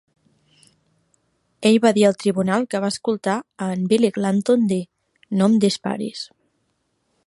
[1.69, 4.83] Ell va dir al tribunal que va escoltar a en Billy Clanton dir:
[5.41, 6.31] no em disparis.